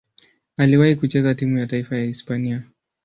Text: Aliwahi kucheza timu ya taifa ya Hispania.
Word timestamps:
Aliwahi 0.57 0.95
kucheza 0.95 1.35
timu 1.35 1.57
ya 1.57 1.67
taifa 1.67 1.97
ya 1.97 2.03
Hispania. 2.05 2.63